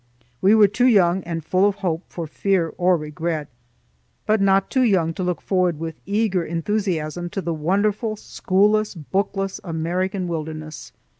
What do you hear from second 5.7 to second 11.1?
with eager enthusiasm to the wonderful schoolless bookless American wilderness.